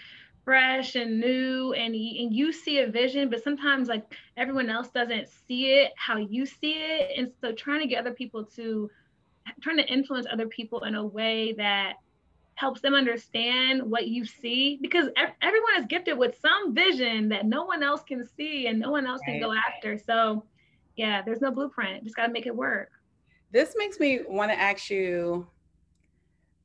[0.45, 4.05] fresh and new and, and you see a vision, but sometimes like
[4.37, 7.11] everyone else doesn't see it how you see it.
[7.17, 8.91] And so trying to get other people to
[9.61, 11.95] trying to influence other people in a way that
[12.55, 15.09] helps them understand what you see because
[15.41, 19.07] everyone is gifted with some vision that no one else can see and no one
[19.07, 19.35] else right.
[19.35, 19.99] can go after.
[19.99, 20.45] So
[20.97, 22.05] yeah, there's no blueprint.
[22.05, 22.91] Just got to make it work.
[23.53, 25.47] This makes me want to ask you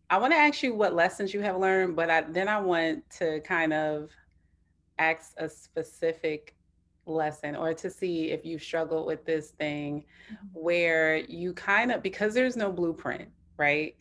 [0.09, 3.09] I want to ask you what lessons you have learned, but I, then I want
[3.17, 4.09] to kind of
[4.99, 6.55] ask a specific
[7.05, 10.47] lesson or to see if you struggled with this thing mm-hmm.
[10.53, 13.95] where you kind of, because there's no blueprint, right?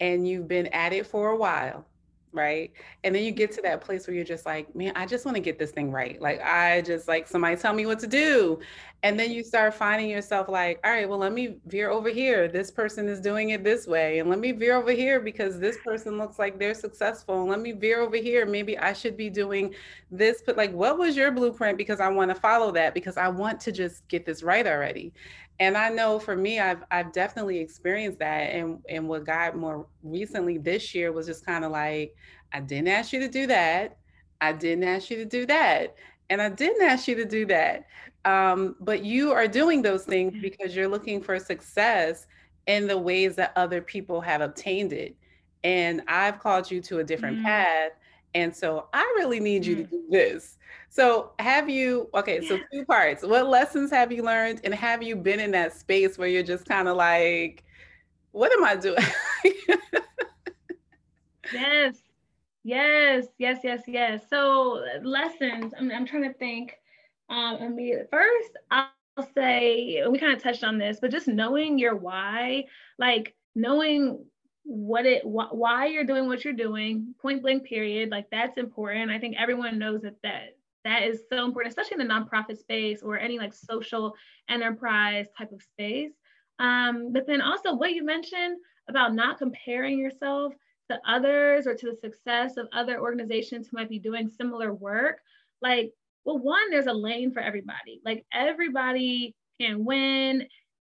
[0.00, 1.86] And you've been at it for a while
[2.32, 2.72] right?
[3.04, 5.36] And then you get to that place where you're just like, man, I just want
[5.36, 6.20] to get this thing right.
[6.20, 8.60] Like I just like somebody tell me what to do.
[9.04, 12.46] And then you start finding yourself like, all right, well, let me veer over here.
[12.46, 14.20] This person is doing it this way.
[14.20, 17.40] And let me veer over here because this person looks like they're successful.
[17.40, 18.46] And let me veer over here.
[18.46, 19.74] Maybe I should be doing
[20.10, 20.42] this.
[20.46, 21.78] But like, what was your blueprint?
[21.78, 25.12] Because I want to follow that because I want to just get this right already
[25.62, 28.52] and I know for me, I've I've definitely experienced that.
[28.52, 32.16] And and what got more recently this year was just kind of like,
[32.52, 33.98] I didn't ask you to do that.
[34.40, 35.94] I didn't ask you to do that.
[36.30, 37.86] And I didn't ask you to do that.
[38.24, 42.26] Um, but you are doing those things because you're looking for success
[42.66, 45.14] in the ways that other people have obtained it.
[45.62, 47.44] And I've called you to a different mm.
[47.44, 47.92] path.
[48.34, 49.90] And so I really need you to mm.
[49.90, 50.58] do this.
[50.92, 53.22] So have you, okay, so two parts.
[53.24, 54.60] What lessons have you learned?
[54.62, 57.64] And have you been in that space where you're just kind of like,
[58.32, 58.98] what am I doing?
[61.50, 61.96] yes,
[62.62, 64.24] yes, yes, yes, yes.
[64.28, 66.74] So lessons, I'm, I'm trying to think.
[67.30, 68.92] Um, I mean, first, I'll
[69.34, 72.66] say, we kind of touched on this, but just knowing your why,
[72.98, 74.26] like knowing
[74.64, 79.10] what it wh- why you're doing what you're doing point blank period like that's important
[79.10, 83.02] i think everyone knows that that that is so important, especially in the nonprofit space
[83.02, 84.14] or any like social
[84.48, 86.12] enterprise type of space.
[86.58, 90.52] Um, but then also what you mentioned about not comparing yourself
[90.90, 95.18] to others or to the success of other organizations who might be doing similar work.
[95.60, 95.92] Like,
[96.24, 98.00] well, one, there's a lane for everybody.
[98.04, 100.46] Like everybody can win.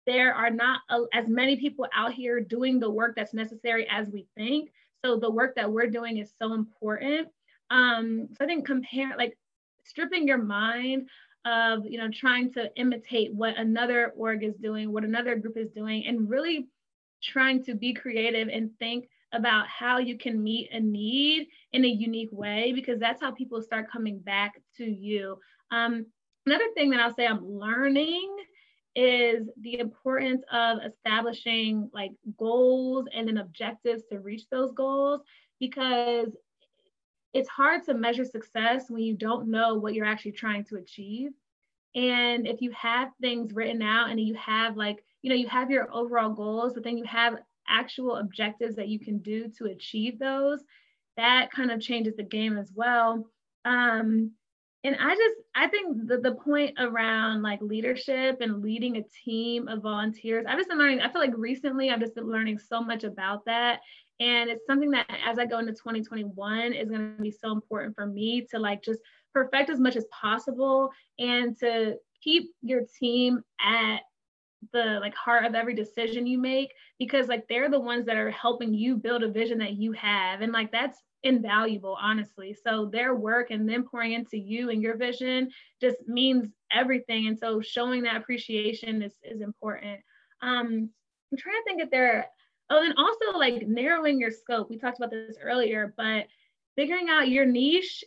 [0.06, 4.10] There are not a, as many people out here doing the work that's necessary as
[4.10, 4.70] we think.
[5.04, 7.28] So the work that we're doing is so important.
[7.70, 9.38] Um, so I think compare like
[9.86, 11.08] stripping your mind
[11.46, 15.70] of you know trying to imitate what another org is doing what another group is
[15.70, 16.68] doing and really
[17.24, 21.88] trying to be creative and think about how you can meet a need in a
[21.88, 25.38] unique way because that's how people start coming back to you.
[25.72, 26.06] Um,
[26.46, 28.36] another thing that i'll say i'm learning
[28.96, 35.22] is the importance of establishing like goals and then objectives to reach those goals
[35.60, 36.30] because
[37.36, 41.32] it's hard to measure success when you don't know what you're actually trying to achieve.
[41.94, 45.70] And if you have things written out and you have like, you know, you have
[45.70, 47.36] your overall goals, but then you have
[47.68, 50.62] actual objectives that you can do to achieve those,
[51.18, 53.26] that kind of changes the game as well.
[53.66, 54.32] Um,
[54.86, 59.68] and I just, I think the, the point around like leadership and leading a team
[59.68, 62.82] of volunteers, I've just been learning, I feel like recently I've just been learning so
[62.82, 63.82] much about that.
[64.20, 67.96] And it's something that as I go into 2021 is going to be so important
[67.96, 69.00] for me to like just
[69.34, 74.00] perfect as much as possible and to keep your team at
[74.74, 78.32] the like heart of every decision you make because like they're the ones that are
[78.32, 80.42] helping you build a vision that you have.
[80.42, 82.56] And like that's invaluable honestly.
[82.64, 85.50] So their work and them pouring into you and your vision
[85.82, 87.28] just means everything.
[87.28, 90.00] And so showing that appreciation is, is important.
[90.42, 90.90] Um
[91.32, 92.28] i'm trying to think if there
[92.70, 94.70] Oh, and also like narrowing your scope.
[94.70, 96.26] We talked about this earlier, but
[96.76, 98.04] figuring out your niche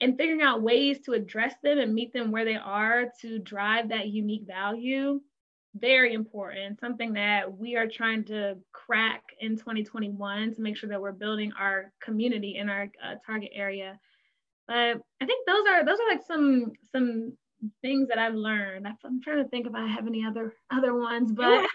[0.00, 3.90] and figuring out ways to address them and meet them where they are to drive
[3.90, 5.20] that unique value
[5.74, 11.00] very important something that we are trying to crack in 2021 to make sure that
[11.00, 13.98] we're building our community in our uh, target area
[14.68, 17.32] but i think those are those are like some some
[17.80, 18.86] things that I've learned.
[18.86, 21.66] I'm trying to think if I have any other other ones, but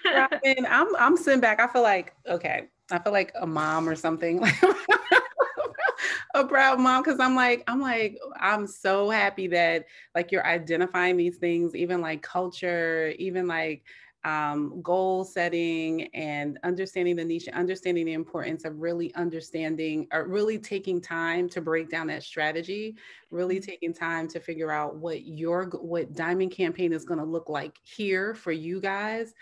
[0.43, 1.59] and I'm I'm sitting back.
[1.59, 4.43] I feel like okay, I feel like a mom or something.
[6.33, 11.17] a proud mom because I'm like I'm like I'm so happy that like you're identifying
[11.17, 13.83] these things, even like culture, even like
[14.23, 20.57] um, goal setting and understanding the niche, understanding the importance of really understanding or really
[20.57, 22.95] taking time to break down that strategy,
[23.31, 23.69] really mm-hmm.
[23.69, 27.77] taking time to figure out what your what diamond campaign is going to look like
[27.83, 29.33] here for you guys.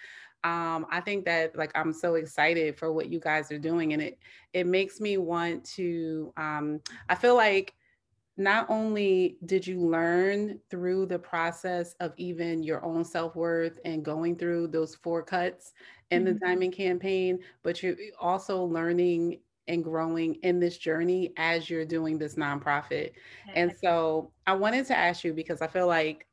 [0.44, 4.02] Um, I think that like I'm so excited for what you guys are doing, and
[4.02, 4.20] it
[4.54, 6.32] it makes me want to.
[6.38, 7.74] Um, I feel like
[8.38, 14.36] not only did you learn through the process of even your own self-worth and going
[14.36, 15.74] through those four cuts
[16.12, 16.34] in mm-hmm.
[16.34, 22.18] the diamond campaign but you're also learning and growing in this journey as you're doing
[22.18, 23.12] this nonprofit
[23.56, 26.28] and so i wanted to ask you because i feel like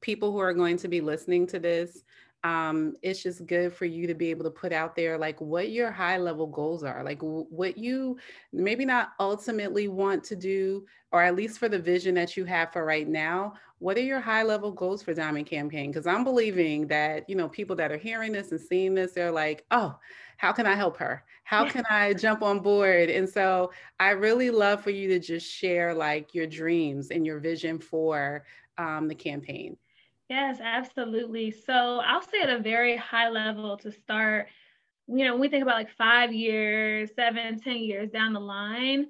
[0.00, 2.02] people who are going to be listening to this
[2.44, 5.70] um, it's just good for you to be able to put out there like what
[5.70, 8.16] your high level goals are, like w- what you
[8.52, 12.72] maybe not ultimately want to do, or at least for the vision that you have
[12.72, 13.54] for right now.
[13.78, 15.90] What are your high level goals for Diamond Campaign?
[15.90, 19.30] Because I'm believing that you know people that are hearing this and seeing this, they're
[19.30, 19.96] like, oh,
[20.36, 21.24] how can I help her?
[21.44, 23.08] How can I jump on board?
[23.08, 23.70] And so
[24.00, 28.44] I really love for you to just share like your dreams and your vision for
[28.78, 29.76] um, the campaign.
[30.32, 31.50] Yes, absolutely.
[31.50, 34.48] So I'll say at a very high level to start,
[35.06, 39.08] you know, when we think about like five years, seven, ten years down the line,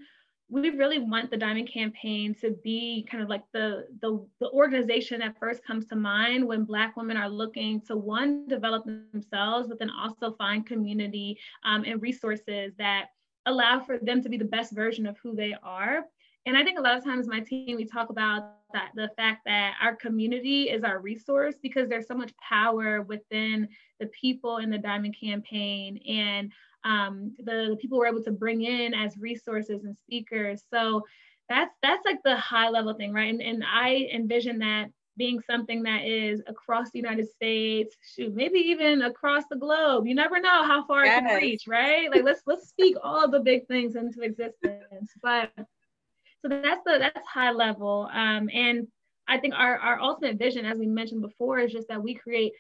[0.49, 5.21] we really want the Diamond Campaign to be kind of like the, the, the organization
[5.21, 9.79] that first comes to mind when Black women are looking to one, develop themselves, but
[9.79, 13.11] then also find community um, and resources that
[13.47, 16.05] allow for them to be the best version of who they are.
[16.45, 19.43] And I think a lot of times my team, we talk about that the fact
[19.45, 23.69] that our community is our resource because there's so much power within
[24.01, 26.51] the people in the Diamond campaign and
[26.85, 30.65] um, the, the people we're able to bring in as resources and speakers.
[30.73, 31.03] So
[31.49, 33.33] that's that's like the high level thing, right?
[33.33, 38.59] And, and I envision that being something that is across the United States, shoot, maybe
[38.59, 40.07] even across the globe.
[40.07, 41.23] You never know how far yes.
[41.23, 42.11] it can reach, right?
[42.11, 45.13] Like let's let's speak all the big things into existence.
[45.23, 45.51] But
[46.43, 48.09] so that's the that's high level.
[48.13, 48.89] Um, and
[49.29, 52.53] I think our, our ultimate vision, as we mentioned before, is just that we create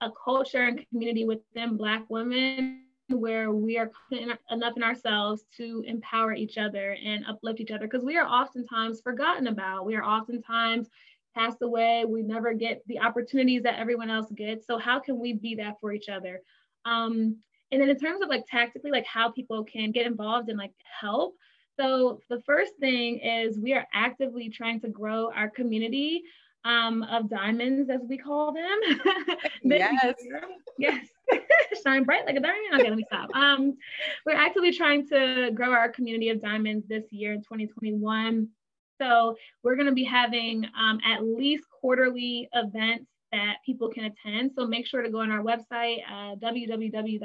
[0.00, 6.34] a culture and community within Black women where we are enough in ourselves to empower
[6.34, 9.86] each other and uplift each other because we are oftentimes forgotten about.
[9.86, 10.88] We are oftentimes
[11.34, 12.04] passed away.
[12.06, 14.66] We never get the opportunities that everyone else gets.
[14.66, 16.42] So how can we be that for each other?
[16.84, 17.38] Um,
[17.70, 20.72] and then in terms of like tactically, like how people can get involved and like
[21.00, 21.34] help,
[21.78, 26.22] so the first thing is we are actively trying to grow our community
[26.64, 28.78] um, of diamonds, as we call them.
[29.62, 30.14] yes.
[30.78, 31.06] yes.
[31.84, 32.74] Shine bright like a diamond.
[32.74, 33.30] Okay, let me stop.
[33.34, 33.76] Um,
[34.26, 38.48] we're actively trying to grow our community of diamonds this year in 2021.
[39.00, 44.52] So we're going to be having um, at least quarterly events that people can attend.
[44.56, 47.20] So make sure to go on our website, uh, www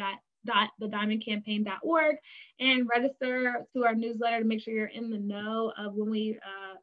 [0.47, 2.15] thediamondcampaign.org
[2.59, 6.39] and register to our newsletter to make sure you're in the know of when we
[6.43, 6.75] uh,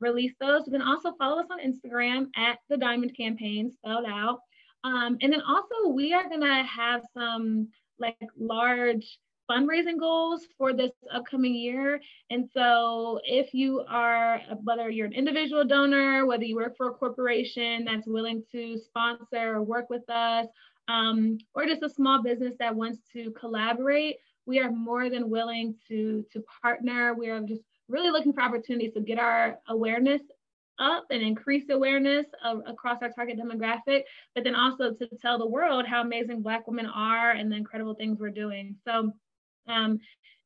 [0.00, 0.62] release those.
[0.64, 4.40] But then also follow us on Instagram at the Diamond Campaign, spelled out.
[4.84, 9.18] Um, and then also we are gonna have some like large
[9.50, 12.00] fundraising goals for this upcoming year.
[12.30, 16.94] And so if you are, whether you're an individual donor, whether you work for a
[16.94, 20.46] corporation that's willing to sponsor or work with us,
[20.88, 24.16] um, or just a small business that wants to collaborate,
[24.46, 27.14] we are more than willing to, to partner.
[27.14, 30.22] We are just really looking for opportunities to get our awareness
[30.78, 34.02] up and increase awareness of, across our target demographic,
[34.34, 37.94] but then also to tell the world how amazing Black women are and the incredible
[37.94, 38.76] things we're doing.
[38.84, 39.12] So
[39.68, 39.98] um,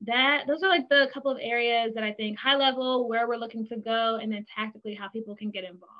[0.02, 3.36] that those are like the couple of areas that I think high level where we're
[3.36, 5.99] looking to go, and then tactically how people can get involved.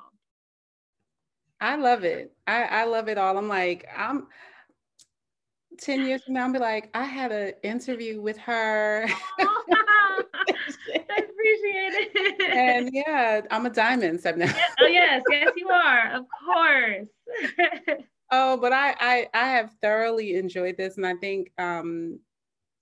[1.60, 2.32] I love it.
[2.46, 3.36] I, I love it all.
[3.36, 4.26] I'm like, I'm
[5.80, 9.06] 10 years from now, I'll be like, I had an interview with her.
[9.38, 10.22] I
[11.08, 12.40] appreciate it.
[12.50, 14.52] and yeah, I'm a diamond step now.
[14.80, 17.08] oh yes, yes, you are, of course.
[18.30, 20.96] oh, but I, I I have thoroughly enjoyed this.
[20.96, 22.20] And I think um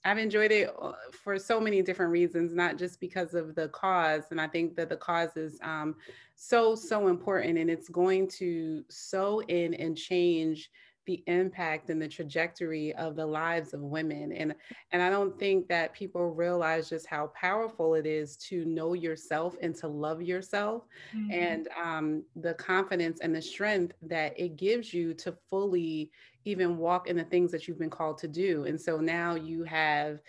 [0.09, 4.25] I've enjoyed it uh, for so many different reasons, not just because of the cause.
[4.31, 5.97] And I think that the cause is um,
[6.35, 10.71] so, so important and it's going to sow in and change
[11.05, 14.55] the impact and the trajectory of the lives of women and
[14.93, 19.57] and i don't think that people realize just how powerful it is to know yourself
[19.63, 20.83] and to love yourself
[21.17, 21.33] mm-hmm.
[21.33, 26.11] and um, the confidence and the strength that it gives you to fully
[26.49, 29.63] even walk in the things that you've been called to do and so now you
[29.65, 30.21] have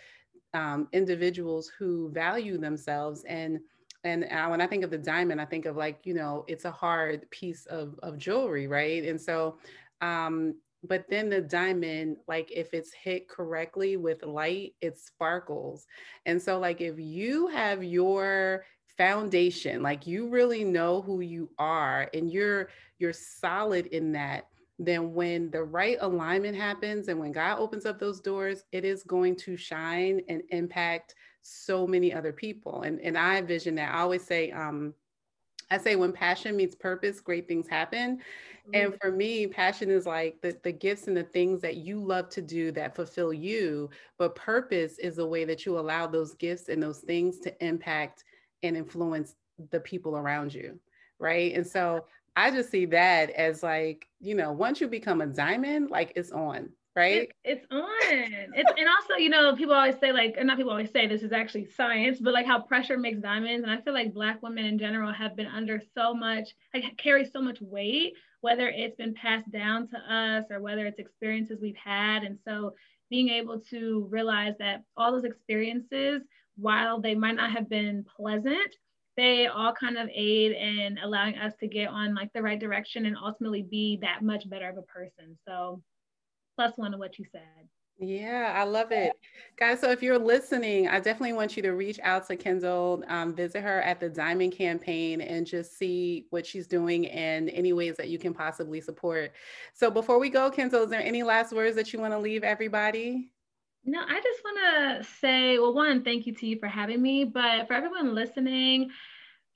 [0.54, 3.58] um, individuals who value themselves and
[4.02, 6.64] and uh, when I think of the diamond, I think of like, you know, it's
[6.64, 9.04] a hard piece of, of jewelry, right?
[9.04, 9.58] And so
[10.00, 15.86] um, but then the diamond like if it's hit correctly with light it sparkles
[16.26, 18.64] and so like if you have your
[18.96, 22.68] foundation like you really know who you are and you're
[22.98, 24.46] you're solid in that
[24.86, 29.02] then when the right alignment happens and when god opens up those doors it is
[29.02, 34.00] going to shine and impact so many other people and and i envision that i
[34.00, 34.94] always say um
[35.70, 38.16] I say when passion meets purpose, great things happen.
[38.16, 38.70] Mm-hmm.
[38.74, 42.28] And for me, passion is like the, the gifts and the things that you love
[42.30, 43.88] to do that fulfill you.
[44.18, 48.24] But purpose is a way that you allow those gifts and those things to impact
[48.62, 49.36] and influence
[49.70, 50.78] the people around you.
[51.20, 51.54] Right.
[51.54, 52.06] And so
[52.36, 56.30] I just see that as like, you know, once you become a diamond, like it's
[56.30, 57.22] on, right?
[57.22, 57.88] It, it's on.
[58.02, 61.22] It's and also, you know, people always say like, and not people always say this
[61.22, 63.62] is actually science, but like how pressure makes diamonds.
[63.62, 67.24] And I feel like black women in general have been under so much, like carry
[67.24, 71.76] so much weight, whether it's been passed down to us or whether it's experiences we've
[71.76, 72.22] had.
[72.22, 72.74] And so
[73.10, 76.22] being able to realize that all those experiences,
[76.56, 78.76] while they might not have been pleasant,
[79.20, 83.04] they all kind of aid in allowing us to get on like the right direction
[83.04, 85.36] and ultimately be that much better of a person.
[85.46, 85.82] So
[86.56, 87.68] plus one of what you said.
[87.98, 89.12] Yeah, I love it.
[89.58, 93.34] Guys, so if you're listening, I definitely want you to reach out to Kendall, um,
[93.34, 97.98] visit her at the Diamond Campaign, and just see what she's doing and any ways
[97.98, 99.32] that you can possibly support.
[99.74, 102.42] So before we go, Kendall, is there any last words that you want to leave
[102.42, 103.32] everybody?
[103.84, 104.58] No, I just want
[105.02, 108.90] to say, well, one, thank you to you for having me, but for everyone listening,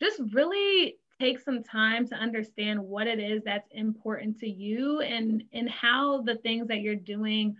[0.01, 5.45] just really take some time to understand what it is that's important to you and
[5.53, 7.57] and how the things that you're doing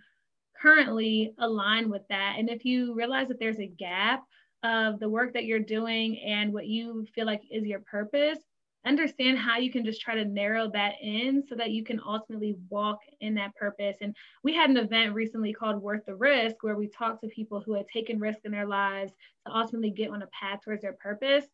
[0.61, 2.35] currently align with that.
[2.37, 4.23] And if you realize that there's a gap
[4.63, 8.39] of the work that you're doing and what you feel like is your purpose,
[8.85, 12.55] understand how you can just try to narrow that in so that you can ultimately
[12.69, 13.97] walk in that purpose.
[14.01, 17.59] And we had an event recently called Worth the Risk, where we talked to people
[17.59, 19.11] who had taken risk in their lives
[19.45, 21.45] to ultimately get on a path towards their purpose.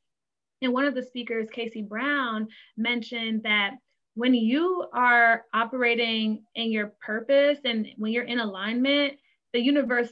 [0.62, 2.47] And one of the speakers, Casey Brown,
[2.78, 3.72] mentioned that
[4.16, 9.14] when you are operating in your purpose and when you're in alignment,
[9.53, 10.12] the universe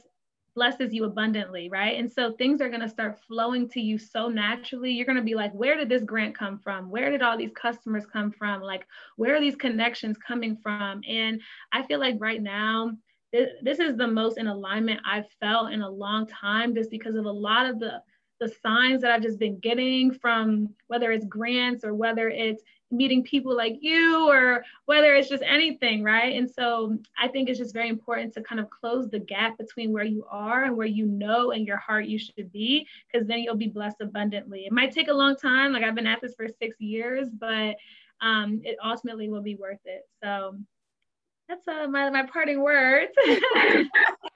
[0.56, 1.96] blesses you abundantly, right?
[1.96, 4.90] And so things are going to start flowing to you so naturally.
[4.90, 6.90] You're going to be like, where did this grant come from?
[6.90, 8.60] Where did all these customers come from?
[8.60, 8.84] Like,
[9.16, 11.02] where are these connections coming from?
[11.08, 11.40] And
[11.72, 12.92] I feel like right now,
[13.32, 17.26] this is the most in alignment I've felt in a long time, just because of
[17.26, 18.02] a lot of the
[18.40, 23.22] the signs that I've just been getting from whether it's grants or whether it's meeting
[23.22, 26.36] people like you or whether it's just anything, right?
[26.36, 29.92] And so I think it's just very important to kind of close the gap between
[29.92, 33.40] where you are and where you know in your heart you should be, because then
[33.40, 34.66] you'll be blessed abundantly.
[34.66, 37.76] It might take a long time, like I've been at this for six years, but
[38.20, 40.08] um, it ultimately will be worth it.
[40.22, 40.56] So
[41.48, 43.12] that's uh, my, my parting words.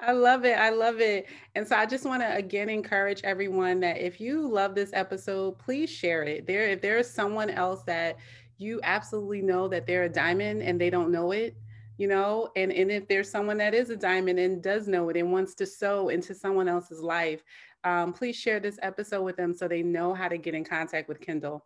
[0.00, 0.58] I love it.
[0.58, 1.26] I love it.
[1.54, 5.58] And so I just want to again encourage everyone that if you love this episode,
[5.58, 6.46] please share it.
[6.46, 8.16] There, if there is someone else that
[8.58, 11.56] you absolutely know that they're a diamond and they don't know it,
[11.98, 15.16] you know, and, and if there's someone that is a diamond and does know it
[15.16, 17.44] and wants to sow into someone else's life,
[17.84, 21.08] um, please share this episode with them so they know how to get in contact
[21.08, 21.64] with Kendall.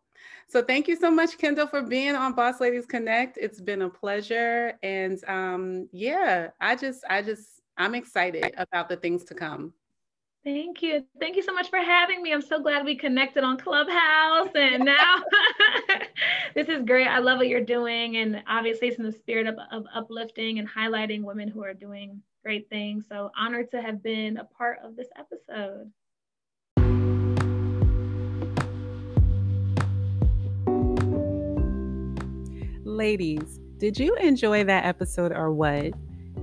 [0.48, 3.38] So thank you so much, Kendall, for being on Boss Ladies Connect.
[3.38, 4.78] It's been a pleasure.
[4.82, 9.74] And um, yeah, I just, I just I'm excited about the things to come.
[10.44, 11.04] Thank you.
[11.18, 12.32] Thank you so much for having me.
[12.32, 14.48] I'm so glad we connected on Clubhouse.
[14.54, 15.16] And now
[16.54, 17.08] this is great.
[17.08, 18.16] I love what you're doing.
[18.16, 22.22] And obviously, it's in the spirit of, of uplifting and highlighting women who are doing
[22.44, 23.06] great things.
[23.08, 25.90] So, honored to have been a part of this episode.
[32.84, 35.92] Ladies, did you enjoy that episode or what?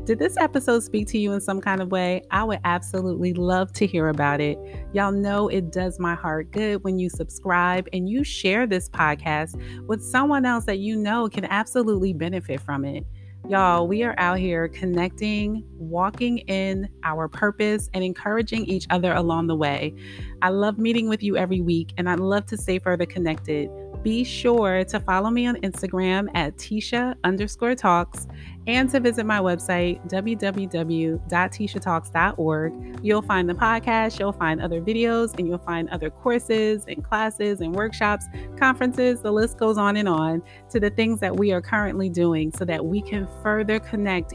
[0.05, 2.23] Did this episode speak to you in some kind of way?
[2.29, 4.59] I would absolutely love to hear about it.
[4.91, 9.55] Y'all know it does my heart good when you subscribe and you share this podcast
[9.87, 13.05] with someone else that you know can absolutely benefit from it.
[13.47, 19.47] Y'all, we are out here connecting, walking in our purpose, and encouraging each other along
[19.47, 19.95] the way.
[20.41, 23.69] I love meeting with you every week, and I'd love to stay further connected
[24.03, 28.27] be sure to follow me on Instagram at Tisha underscore talks
[28.67, 32.99] and to visit my website, www.tishatalks.org.
[33.01, 37.61] You'll find the podcast, you'll find other videos, and you'll find other courses and classes
[37.61, 38.25] and workshops,
[38.57, 39.21] conferences.
[39.21, 42.65] The list goes on and on to the things that we are currently doing so
[42.65, 44.33] that we can further connect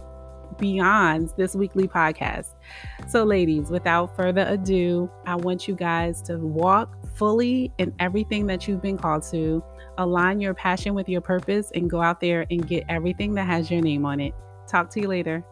[0.59, 2.55] beyond this weekly podcast.
[3.09, 8.69] So, ladies, without further ado, I want you guys to walk fully in everything that
[8.69, 9.62] you've been called to,
[9.99, 13.71] align your passion with your purpose, and go out there and get everything that has
[13.71, 14.33] your name on it.
[14.69, 15.45] Talk to you later.